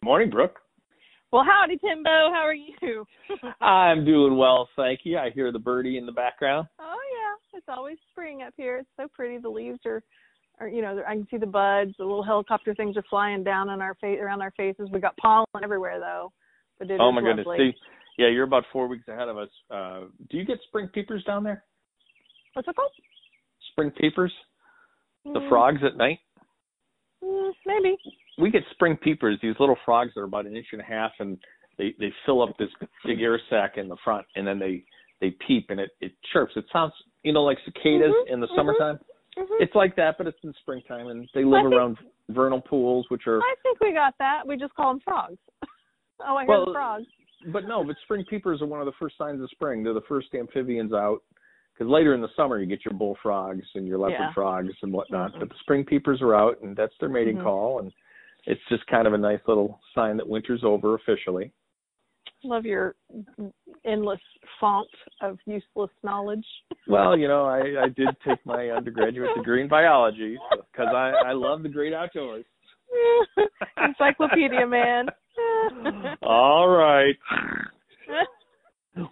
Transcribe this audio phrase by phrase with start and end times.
[0.00, 0.60] Good morning, Brooke.
[1.32, 2.08] Well, howdy, Timbo.
[2.08, 3.04] How are you?
[3.60, 5.18] I'm doing well, thank you.
[5.18, 6.68] I hear the birdie in the background.
[6.78, 7.58] Oh, yeah.
[7.58, 8.78] It's always spring up here.
[8.78, 9.38] It's so pretty.
[9.38, 10.02] The leaves are
[10.60, 11.92] are you know, I can see the buds.
[11.98, 14.88] The little helicopter things are flying down on our face around our faces.
[14.92, 16.32] We got pollen everywhere though,
[16.78, 17.46] but it oh my goodness!
[17.56, 17.72] See,
[18.18, 19.48] yeah, you're about four weeks ahead of us.
[19.70, 21.62] Uh, do you get spring peepers down there?
[22.54, 22.90] What's it called?
[23.70, 24.32] Spring peepers.
[25.24, 26.18] The Mm, frogs at night.
[27.22, 27.96] mm, maybe.
[28.38, 29.38] We get spring peepers.
[29.42, 31.38] These little frogs that are about an inch and a half, and
[31.76, 32.68] they they fill up this
[33.04, 34.84] big air sac in the front, and then they
[35.20, 36.52] they peep, and it it chirps.
[36.56, 38.98] It sounds you know like cicadas Mhm, in the summertime.
[39.36, 39.60] Mhm.
[39.60, 41.98] It's like that, but it's in springtime, and they live think- around
[42.30, 43.40] vernal pools, which are.
[43.40, 44.46] I think we got that.
[44.46, 45.38] We just call them frogs.
[46.20, 47.06] oh, I Well, the frogs.
[47.52, 49.82] But no, but spring peepers are one of the first signs of spring.
[49.84, 51.22] They're the first amphibians out.
[51.72, 54.32] Because later in the summer, you get your bullfrogs and your leopard Yeah.
[54.32, 55.32] frogs and whatnot.
[55.34, 55.38] Mhm.
[55.40, 57.44] But the spring peepers are out, and that's their mating Mhm.
[57.44, 57.92] call, and
[58.48, 61.52] it's just kind of a nice little sign that winter's over officially.
[62.44, 62.94] Love your
[63.84, 64.20] endless
[64.58, 64.88] font
[65.20, 66.44] of useless knowledge.
[66.86, 70.38] Well, you know, I, I did take my undergraduate degree in biology
[70.72, 72.44] because I, I love the great outdoors.
[73.86, 75.06] Encyclopedia man.
[76.22, 77.14] All right.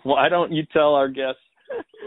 [0.03, 1.41] Why don't you tell our guests?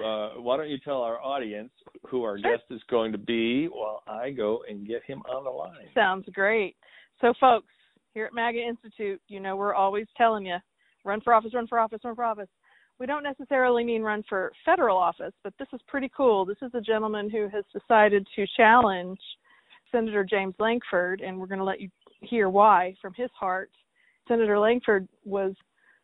[0.03, 1.69] Uh, why don't you tell our audience
[2.07, 5.49] who our guest is going to be while I go and get him on the
[5.49, 5.89] line?
[5.93, 6.75] Sounds great.
[7.21, 7.67] So, folks,
[8.13, 10.57] here at MAGA Institute, you know, we're always telling you
[11.05, 12.47] run for office, run for office, run for office.
[12.99, 16.45] We don't necessarily mean run for federal office, but this is pretty cool.
[16.45, 19.19] This is a gentleman who has decided to challenge
[19.91, 21.89] Senator James Lankford, and we're going to let you
[22.21, 23.71] hear why from his heart.
[24.27, 25.53] Senator Lankford was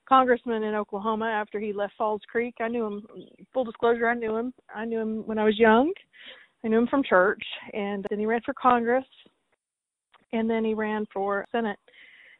[0.08, 2.56] congressman in Oklahoma after he left Falls Creek.
[2.62, 3.08] I knew him.
[3.54, 4.54] Full disclosure, I knew him.
[4.74, 5.92] I knew him when I was young.
[6.64, 9.06] I knew him from church, and then he ran for Congress,
[10.36, 11.80] and then he ran for Senate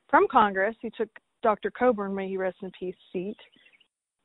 [0.10, 0.76] from Congress.
[0.82, 1.10] He took
[1.44, 1.72] Dr.
[1.72, 3.38] Coburn, may he rest in peace, seat.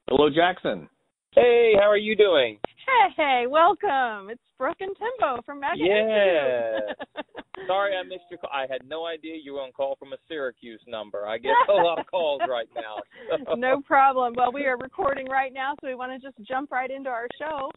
[0.08, 0.88] Hello, Jackson.
[1.34, 2.59] Hey, how are you doing?
[2.64, 4.30] Hey, hey, welcome.
[4.30, 6.78] It's Brooke and Timbo from MAGA Yeah.
[7.66, 8.50] Sorry I missed your call.
[8.53, 11.28] I had no idea you were on call from a Syracuse number.
[11.28, 13.54] I get a lot of calls right now.
[13.56, 14.34] no problem.
[14.36, 17.28] Well, we are recording right now, so we want to just jump right into our
[17.38, 17.70] show.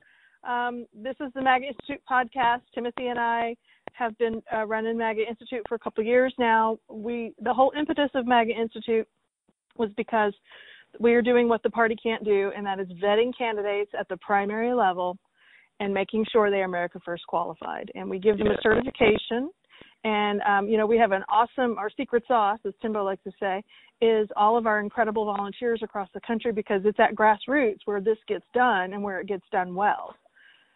[0.49, 2.61] Um, this is the MAGA Institute podcast.
[2.73, 3.55] Timothy and I
[3.93, 6.77] have been uh, running MAGA Institute for a couple of years now.
[6.89, 9.07] We the whole impetus of MAGA Institute
[9.77, 10.33] was because
[10.99, 14.17] we are doing what the party can't do, and that is vetting candidates at the
[14.17, 15.17] primary level
[15.79, 17.91] and making sure they are America First qualified.
[17.95, 19.49] And we give them a certification.
[20.03, 23.31] And um, you know, we have an awesome our secret sauce, as Timbo likes to
[23.39, 23.63] say,
[24.01, 28.17] is all of our incredible volunteers across the country because it's at grassroots where this
[28.27, 30.15] gets done and where it gets done well.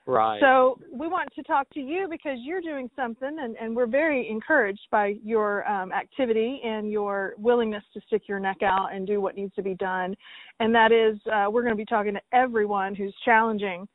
[0.07, 0.39] Right.
[0.39, 4.29] So we want to talk to you because you're doing something, and, and we're very
[4.29, 9.19] encouraged by your um, activity and your willingness to stick your neck out and do
[9.19, 10.15] what needs to be done.
[10.61, 13.85] And that is, uh, we're going to be talking to everyone who's challenging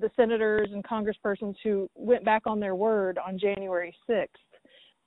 [0.00, 4.28] the senators and congresspersons who went back on their word on January 6th.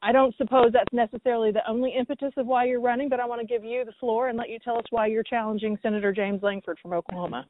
[0.03, 3.41] I don't suppose that's necessarily the only impetus of why you're running, but I want
[3.41, 6.43] to give you the floor and let you tell us why you're challenging Senator James
[6.43, 7.47] Lankford from Oklahoma.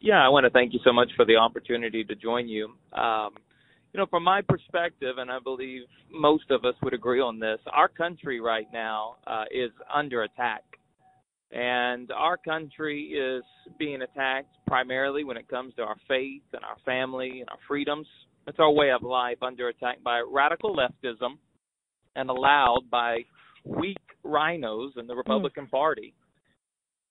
[0.00, 2.74] Yeah, I want to thank you so much for the opportunity to join you.
[2.92, 3.30] Um,
[3.92, 7.58] you know, from my perspective, and I believe most of us would agree on this,
[7.72, 10.62] our country right now uh, is under attack.
[11.50, 13.42] And our country is
[13.78, 18.06] being attacked primarily when it comes to our faith and our family and our freedoms.
[18.46, 21.38] It's our way of life under attack by radical leftism
[22.16, 23.20] and allowed by
[23.64, 26.14] weak rhinos in the Republican Party.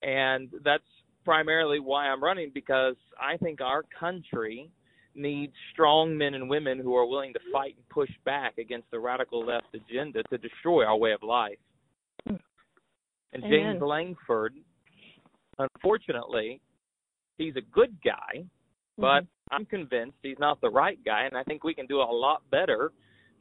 [0.03, 0.83] And that's
[1.25, 4.69] primarily why I'm running because I think our country
[5.15, 8.99] needs strong men and women who are willing to fight and push back against the
[8.99, 11.57] radical left agenda to destroy our way of life.
[12.27, 14.53] And James Lankford,
[15.57, 16.61] unfortunately,
[17.37, 18.45] he's a good guy,
[18.97, 19.55] but mm-hmm.
[19.55, 22.43] I'm convinced he's not the right guy, and I think we can do a lot
[22.49, 22.91] better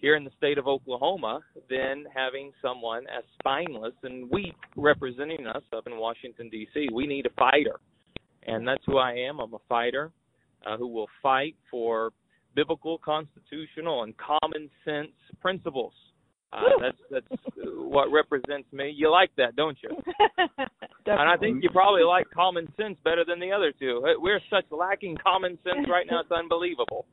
[0.05, 1.41] here in the state of Oklahoma
[1.71, 6.89] than having someone as spineless and weak representing us up in Washington D.C.
[6.93, 7.81] We need a fighter,
[8.47, 9.41] and that's who I am.
[9.41, 10.13] I'm a fighter
[10.67, 12.11] uh, who will fight for
[12.55, 15.09] biblical, constitutional, and common sense
[15.41, 15.95] principles.
[16.53, 18.93] Uh, that's that's what represents me.
[18.95, 19.89] You like that, don't you?
[21.07, 24.05] and I think you probably like common sense better than the other two.
[24.19, 27.07] We're such lacking common sense right now; it's unbelievable.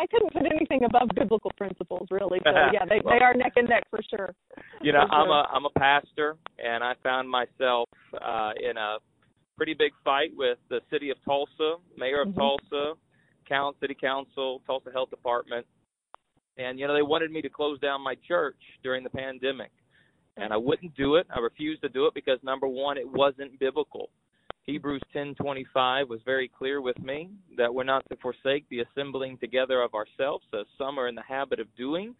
[0.00, 2.38] I couldn't put anything above biblical principles, really.
[2.44, 4.34] So yeah, they they are neck and neck for sure.
[4.80, 8.96] You know, For I'm a I'm a pastor, and I found myself uh, in a
[9.58, 12.36] pretty big fight with the city of Tulsa, mayor of Mhm.
[12.36, 12.94] Tulsa,
[13.46, 15.66] count city council, Tulsa Health Department,
[16.56, 19.70] and you know they wanted me to close down my church during the pandemic,
[20.38, 21.26] and I wouldn't do it.
[21.28, 24.08] I refused to do it because number one, it wasn't biblical.
[24.70, 29.82] Hebrews 10:25 was very clear with me that we're not to forsake the assembling together
[29.82, 32.14] of ourselves, as some are in the habit of doing,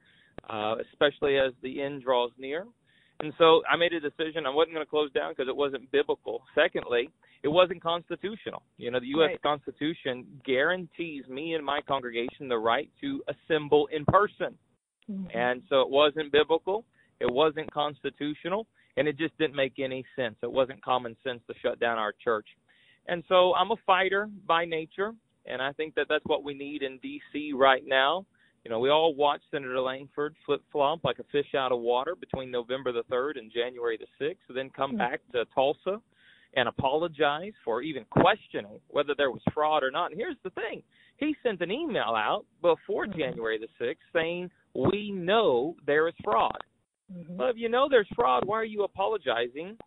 [0.49, 2.67] uh, especially as the end draws near.
[3.21, 4.47] And so I made a decision.
[4.47, 6.43] I wasn't going to close down because it wasn't biblical.
[6.55, 7.09] Secondly,
[7.45, 8.63] it wasn't constitutional.
[8.79, 9.29] You know, the U.S.
[9.29, 9.43] Right.
[9.43, 14.59] Constitution guarantees me and my congregation the right to assemble in person.
[15.09, 15.37] Mhm.
[15.37, 16.85] And so it wasn't biblical,
[17.21, 18.67] it wasn't constitutional,
[19.01, 20.37] and it just didn't make any sense.
[20.43, 22.47] It wasn't common sense to shut down our church.
[23.09, 25.15] And so I'm a fighter by nature,
[25.47, 27.55] and I think that that's what we need in D.C.
[27.55, 28.27] right now.
[28.63, 32.15] You know, we all watched Senator Lankford flip flop like a fish out of water
[32.15, 34.99] between November the 3rd and January the 6th, and then come Mhm.
[34.99, 36.03] back to Tulsa
[36.53, 40.11] and apologize for even questioning whether there was fraud or not.
[40.11, 40.83] And here's the thing
[41.17, 43.17] he sent an email out before Mhm.
[43.17, 46.63] January the 6th saying, We know there is fraud.
[47.11, 47.37] Mhm.
[47.37, 49.79] Well, if you know there's fraud, why are you apologizing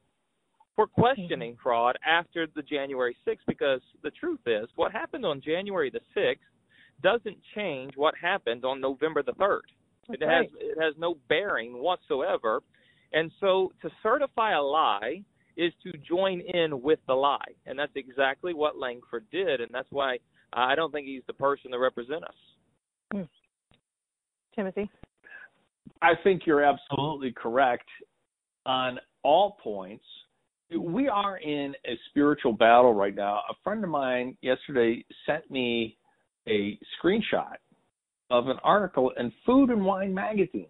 [0.75, 3.45] for questioning fraud after the January 6th?
[3.45, 6.43] Because the truth is, what happened on January the 6th
[7.01, 9.61] doesn't change what happened on November the 3rd.
[10.07, 10.49] That's it right.
[10.49, 12.61] has it has no bearing whatsoever.
[13.13, 15.23] And so to certify a lie
[15.55, 17.53] is to join in with the lie.
[17.65, 20.17] And that's exactly what Lankford did and that's why
[20.51, 23.27] I don't think he's the person to represent us.
[24.55, 24.89] Timothy.
[26.01, 27.87] I think you're absolutely correct
[28.65, 30.05] on all points.
[30.77, 33.41] We are in a spiritual battle right now.
[33.49, 35.97] A friend of mine yesterday sent me
[36.47, 37.55] a screenshot
[38.29, 40.67] of an article in Food and Wine magazine.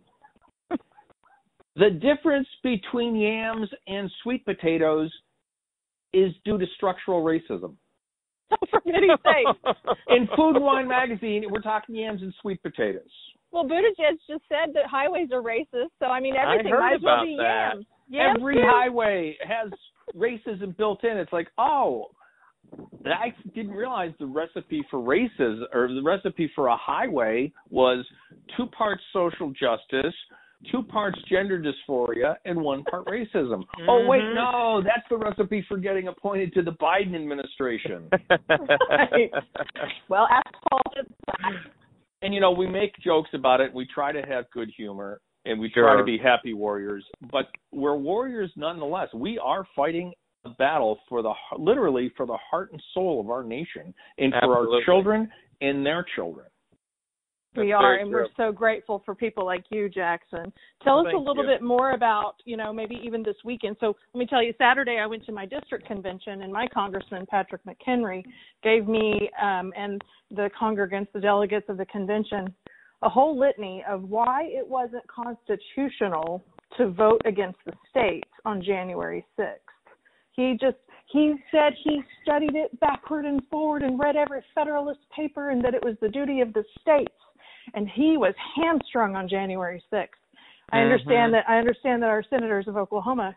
[1.76, 5.12] the difference between yams and sweet potatoes
[6.14, 7.76] is due to structural racism.
[8.70, 9.76] For pity's sake.
[10.10, 13.02] In Food and Wine magazine, we're talking yams and sweet potatoes.
[13.54, 17.02] Well, Buttigieg just said that highways are racist, so I mean everything heard might as
[17.04, 17.72] well about be that.
[17.76, 17.86] yams.
[18.10, 18.62] Yams Every too.
[18.66, 19.72] highway has
[20.16, 21.18] racism built in.
[21.18, 22.08] It's like, oh,
[23.06, 28.04] I didn't realize the recipe for races or the recipe for a highway was
[28.58, 30.14] two parts social justice,
[30.72, 33.64] two parts gender dysphoria, and one part racism.
[33.88, 34.34] Oh wait, Mhm.
[34.36, 38.10] no, that's the recipe for getting appointed to the Biden administration.
[38.90, 39.32] Right.
[40.10, 41.08] Well, asphalt.
[42.24, 43.74] And you know, we make jokes about it.
[43.74, 47.98] We try to have good humor and we try to be happy warriors, but we're
[47.98, 49.10] warriors nonetheless.
[49.14, 50.14] We are fighting
[50.46, 54.58] a battle for the literally for the heart and soul of our nation and for
[54.58, 55.30] our children
[55.62, 56.46] and their children.
[57.56, 58.24] We are, and true.
[58.24, 60.52] we're so grateful for people like you, Jackson.
[60.84, 61.52] Tell us a little you.
[61.52, 63.78] bit more about, you know, maybe even this weekend.
[63.80, 67.26] So let me tell you, Saturday I went to my district convention, and my congressman
[67.30, 68.24] Patrick McHenry
[68.64, 70.02] gave me um, and
[70.32, 72.54] the congregants, the delegates of the convention,
[73.04, 76.44] a whole litany of why it wasn't constitutional
[76.78, 79.58] to vote against the states on January 6th.
[80.32, 80.78] He just
[81.12, 85.76] he said he studied it backward and forward and read every Federalist paper and that
[85.76, 87.14] it was the duty of the states.
[87.74, 90.20] And he was hamstrung on January 6th.
[90.72, 90.84] I Mhm.
[90.84, 93.36] understand that I understand that our senators of Oklahoma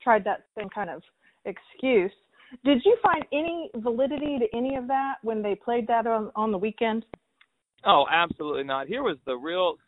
[0.00, 1.02] tried that same kind of
[1.44, 2.12] excuse.
[2.64, 6.50] Did you find any validity to any of that when they played that on on
[6.50, 7.04] the weekend?
[7.84, 8.88] Oh, absolutely not.
[8.88, 9.78] Here was the real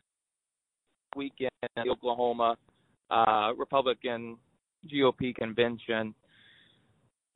[1.15, 2.57] weekend in the Oklahoma
[3.09, 4.37] uh, Republican
[4.87, 6.13] GOP convention.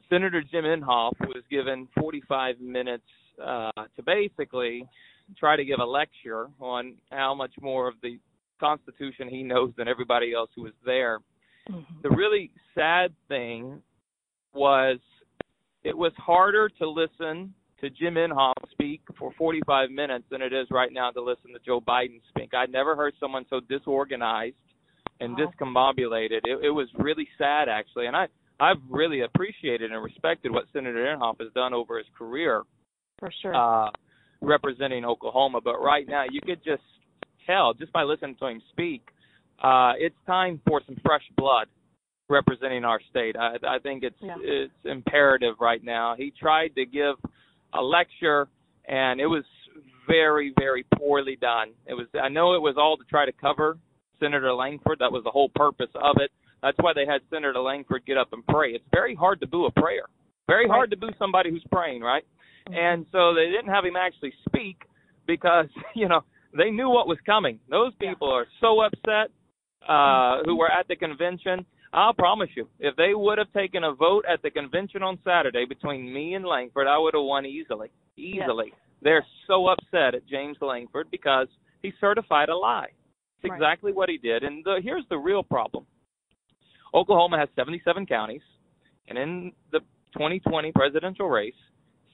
[0.10, 3.04] Senator Jim Inhofe was given 45 minutes
[3.44, 4.88] uh, to basically
[5.38, 8.20] try to give a lecture on how much more of the
[8.60, 11.20] Constitution he knows than everybody else who was there.
[12.04, 13.82] The really sad thing
[14.54, 15.00] was
[15.84, 20.68] it was harder to listen to Jim Inhofe speak for 45 minutes than it is
[20.72, 22.54] right now to listen to Joe Biden speak.
[22.54, 24.56] I'd never heard someone so disorganized
[25.20, 25.52] and Wow.
[25.60, 26.42] discombobulated.
[26.46, 28.28] It, it was really sad, actually, and I
[28.60, 32.64] I've really appreciated and respected what Senator Inhofe has done over his career
[33.20, 33.54] For sure.
[33.54, 33.90] uh,
[34.42, 35.60] representing Oklahoma.
[35.64, 36.84] But right now, you could just
[37.46, 39.08] tell just by listening to him speak,
[39.64, 41.68] uh, it's time for some fresh blood
[42.30, 43.36] representing our state.
[43.38, 44.36] I, I think it's Yeah.
[44.42, 46.16] it's imperative right now.
[46.18, 47.16] He tried to give
[47.74, 48.48] a lecture,
[48.88, 49.44] and it was
[50.08, 51.70] very very poorly done.
[51.88, 53.78] It was I know it was all to try to cover
[54.20, 55.00] Senator Lankford.
[55.00, 56.32] That was the whole purpose of it.
[56.62, 58.72] That's why they had Senator Lankford get up and pray.
[58.72, 60.06] It's very hard to boo a prayer.
[60.48, 62.24] Very hard to boo somebody who's praying, right?
[62.70, 62.78] Mm-hmm.
[62.78, 64.82] And so they didn't have him actually speak
[65.28, 66.22] because, you know,
[66.58, 67.60] they knew what was coming.
[67.70, 68.36] Those people yeah.
[68.36, 69.32] are so upset
[69.88, 71.66] uh who were at the convention.
[71.94, 75.66] I'll promise you, if they would have taken a vote at the convention on Saturday
[75.66, 77.90] between me and Lankford, I would have won easily.
[78.18, 78.68] Easily.
[78.68, 78.80] Yes.
[79.02, 81.48] They're so upset at James Lankford because
[81.82, 82.88] he certified a lie.
[83.38, 83.56] It's right.
[83.56, 84.44] exactly what he did.
[84.44, 85.86] And the, here's the real problem
[86.94, 88.42] Oklahoma has 77 counties,
[89.08, 89.80] and in the
[90.14, 91.54] 2020 presidential race,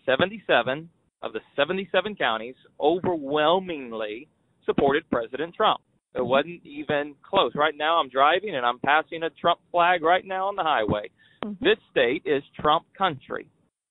[0.05, 0.89] 77
[1.21, 4.27] of the 77 counties overwhelmingly
[4.65, 5.81] supported President Trump.
[6.15, 7.53] It wasn't even close.
[7.55, 11.09] Right now, I'm driving and I'm passing a Trump flag right now on the highway.
[11.43, 11.63] Mm-hmm.
[11.63, 13.47] This state is Trump country.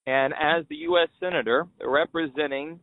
[0.07, 1.09] And as the U.S.
[1.19, 2.81] Senator representing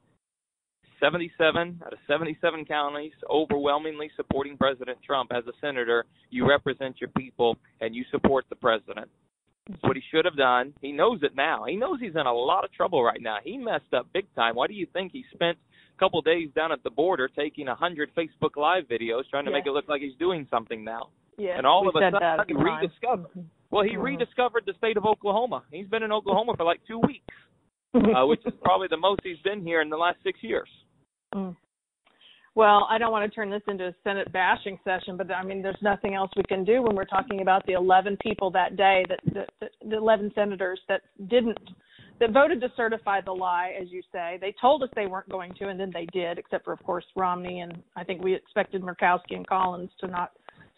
[0.99, 7.09] 77 out of 77 counties overwhelmingly supporting President Trump as a senator, you represent your
[7.11, 9.09] people and you support the president.
[9.81, 10.73] What he should have done.
[10.81, 11.65] He knows it now.
[11.65, 13.37] He knows he's in a lot of trouble right now.
[13.43, 14.55] He messed up big time.
[14.55, 15.57] Why do you think he spent
[15.95, 19.51] a couple days down at the border taking a hundred Facebook Live videos trying to
[19.51, 21.09] make it look like he's doing something now?
[21.37, 23.45] Yeah, and all of a sudden he rediscovered.
[23.69, 24.01] Well, he mm-hmm.
[24.01, 25.63] rediscovered the state of Oklahoma.
[25.71, 27.25] He's been in Oklahoma for like two weeks,
[27.95, 30.69] uh, which is probably the most he's been here in the last six years.
[31.35, 31.55] Mm.
[32.57, 35.61] Well, I don't want to turn this into a Senate bashing session, but I mean,
[35.61, 39.05] there's nothing else we can do when we're talking about the 11 people that day,
[39.09, 39.19] that
[39.61, 41.59] the, the 11 senators that didn't,
[42.19, 44.39] that voted to certify the lie, as you say.
[44.41, 47.05] They told us they weren't going to, and then they did, except for, of course,
[47.15, 50.31] Romney, and I think we expected Murkowski and Collins to not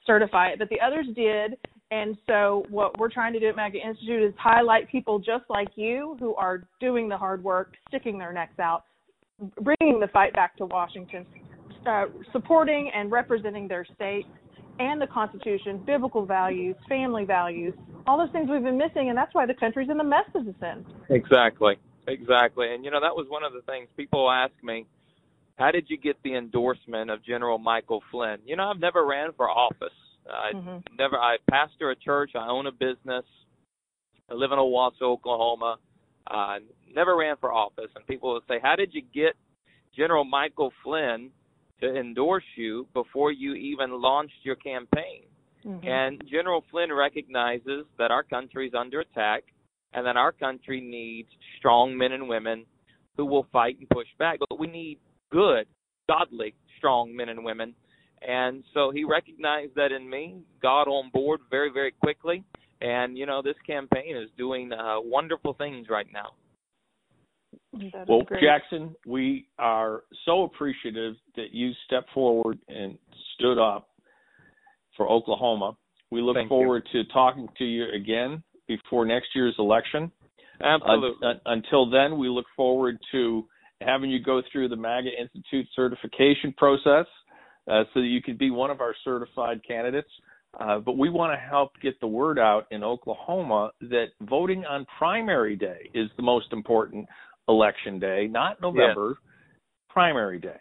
[0.05, 1.55] certify it, but the others did.
[1.91, 5.69] And so, what we're trying to do at MAGA Institute is highlight people just like
[5.77, 8.83] you who are doing the hard work, sticking their necks out,
[9.61, 11.25] bringing the fight back to Washington,
[11.89, 14.25] uh, supporting and representing their state
[14.79, 17.73] and the Constitution, biblical values, family values,
[18.07, 20.47] all those things we've been missing, and that's why the country's in the mess it's
[20.61, 20.85] in.
[21.09, 21.75] Exactly,
[22.07, 22.73] exactly.
[22.73, 24.85] And you know that was one of the things people ask me.
[25.57, 28.37] How did you get the endorsement of General Michael Flynn?
[28.45, 29.93] You know, I've never ran for office.
[30.25, 30.77] I mm-hmm.
[30.97, 31.17] never.
[31.17, 32.31] I pastor a church.
[32.35, 33.25] I own a business.
[34.29, 35.77] I live in Owasso, Oklahoma.
[36.25, 36.59] Uh,
[36.95, 39.33] never ran for office, and people will say, "How did you get
[39.95, 41.31] General Michael Flynn
[41.81, 45.23] to endorse you before you even launched your campaign?"
[45.65, 45.87] Mm-hmm.
[45.87, 49.43] And General Flynn recognizes that our country is under attack,
[49.93, 52.65] and that our country needs strong men and women
[53.17, 54.39] who will fight and push back.
[54.49, 54.99] But we need
[55.31, 55.67] good,
[56.07, 57.75] godly, strong men and women.
[58.21, 62.43] And so he recognized that in me, got on board very, very quickly.
[62.81, 66.31] And, you know, this campaign is doing uh, wonderful things right now
[68.07, 72.97] well, Jackson, we are so appreciative that you stepped forward and
[73.35, 73.89] stood up
[74.97, 75.77] for Oklahoma.
[76.11, 77.03] We look Thank forward you.
[77.03, 80.11] to talking to you again before next year's election.
[80.61, 81.27] Absolutely.
[81.27, 83.47] Uh, until then, we look forward to
[83.81, 87.05] having you go through the MAGA Institute certification process
[87.69, 90.09] uh, so that you can be one of our certified candidates.
[90.59, 94.85] Uh, but we want to help get the word out in Oklahoma that voting on
[94.97, 97.07] primary day is the most important
[97.49, 99.31] election day, not November, yes.
[99.89, 100.59] primary day.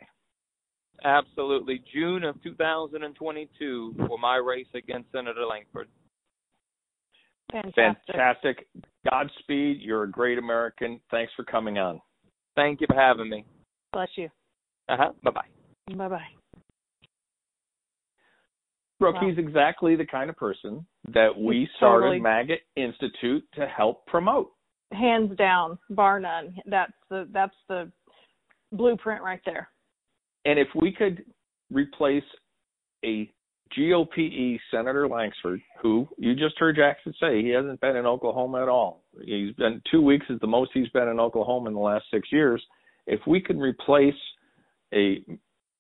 [1.05, 1.81] Absolutely.
[1.95, 5.89] June of 2022 for my race against Senator Lankford.
[7.53, 8.05] Fantastic.
[8.07, 8.67] Fantastic.
[9.09, 9.81] Godspeed.
[9.81, 11.01] You're a great American.
[11.11, 12.01] Thanks for coming on.
[12.57, 13.45] Thank you for having me.
[13.93, 14.29] Bless you.
[14.89, 15.13] Uh huh.
[15.23, 15.95] Bye bye.
[15.97, 16.23] Bye bye.
[18.99, 19.29] Brooke, wow.
[19.29, 22.21] he's exactly the kind of person that we started totally...
[22.21, 24.51] MAGA Institute to help promote
[24.93, 26.57] hands down, bar none.
[26.67, 27.91] That's the that's the
[28.73, 29.69] blueprint right there.
[30.45, 31.25] And if we could
[31.71, 32.25] replace
[33.05, 33.31] a
[33.77, 38.69] GOPE Senator Lankford, who you just heard Jackson say he hasn't been in Oklahoma at
[38.69, 39.05] all.
[39.23, 42.29] He's been two weeks is the most he's been in Oklahoma in the last six
[42.33, 42.63] years.
[43.07, 44.15] If we can replace
[44.95, 45.23] a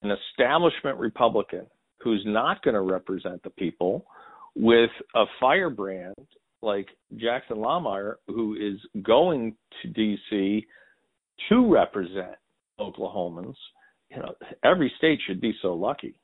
[0.03, 1.67] an establishment Republican
[2.03, 4.07] who's not going to represent the people
[4.55, 6.15] with a firebrand
[6.63, 10.67] like Jackson Lahmeyer, who is going to D.C.
[11.49, 12.37] to represent
[12.81, 13.55] Oklahomans,
[14.11, 14.35] you know,
[14.65, 16.15] every state should be so lucky.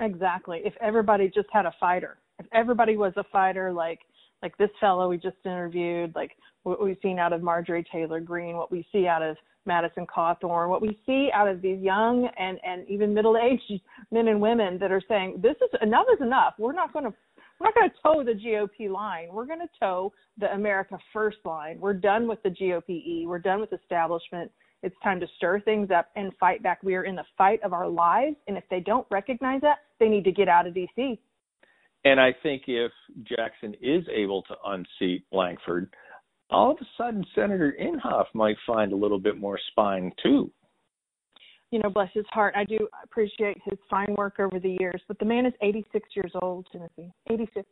[0.00, 0.60] Exactly.
[0.64, 4.00] If everybody just had a fighter, if everybody was a fighter, like
[4.42, 6.32] like this fellow we just interviewed, like
[6.62, 10.70] what we've seen out of Marjorie Taylor Greene, what we see out of Madison Cawthorn,
[10.70, 14.78] what we see out of these young and and even middle aged men and women
[14.78, 16.54] that are saying this is enough is enough.
[16.58, 17.14] We're not going to
[17.60, 19.28] we're not going to toe the GOP line.
[19.30, 21.78] We're going to toe the America First line.
[21.78, 23.26] We're done with the GOPE.
[23.26, 24.50] We're done with establishment.
[24.82, 26.82] It's time to stir things up and fight back.
[26.82, 30.08] We are in the fight of our lives, and if they don't recognize that, they
[30.08, 31.18] need to get out of DC.
[32.06, 32.90] And I think if
[33.24, 35.92] Jackson is able to unseat Lankford,
[36.48, 40.50] all of a sudden Senator Inhofe might find a little bit more spine too.
[41.70, 42.54] You know, bless his heart.
[42.56, 46.32] I do appreciate his fine work over the years, but the man is 86 years
[46.42, 47.12] old, Timothy.
[47.30, 47.66] 86.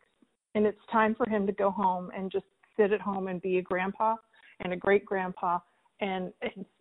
[0.55, 3.59] And it's time for him to go home and just sit at home and be
[3.59, 4.17] a grandpa
[4.61, 5.59] and a great grandpa.
[6.00, 6.33] And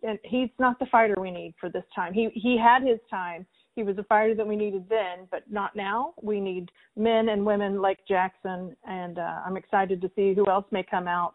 [0.04, 2.14] and he's not the fighter we need for this time.
[2.14, 3.44] He he had his time.
[3.74, 6.14] He was a fighter that we needed then, but not now.
[6.22, 10.66] We need men and women like Jackson, and uh, I'm excited to see who else
[10.70, 11.34] may come out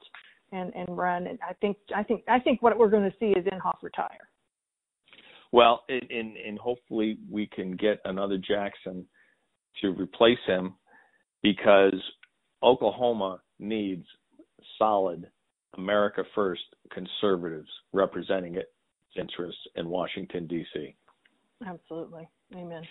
[0.53, 1.27] and and run.
[1.27, 4.29] And I think I think I think what we're going to see is Inhofe retire.
[5.53, 9.05] Well, and and hopefully we can get another Jackson
[9.81, 10.73] to replace him
[11.41, 11.95] because
[12.61, 14.05] Oklahoma needs
[14.77, 15.29] solid
[15.77, 18.67] America First conservatives representing its
[19.15, 20.95] interests in Washington D.C.
[21.65, 22.83] Absolutely, amen.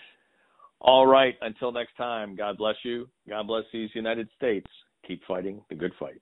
[0.83, 1.35] All right.
[1.41, 2.35] Until next time.
[2.35, 3.07] God bless you.
[3.27, 4.67] God bless these United States.
[5.07, 6.21] Keep fighting the good fight.